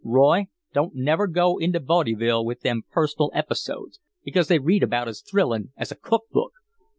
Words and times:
Roy, 0.03 0.47
don't 0.73 0.95
never 0.95 1.27
go 1.27 1.59
into 1.59 1.79
vawdyville 1.79 2.43
with 2.43 2.61
them 2.61 2.81
personal 2.89 3.29
episodes, 3.35 3.99
because 4.23 4.47
they 4.47 4.57
read 4.57 4.81
about 4.81 5.07
as 5.07 5.21
thrillin' 5.21 5.73
as 5.77 5.91
a 5.91 5.95
cook 5.95 6.23
book. 6.31 6.53